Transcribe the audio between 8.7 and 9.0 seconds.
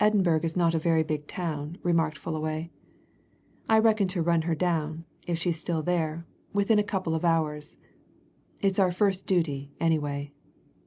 our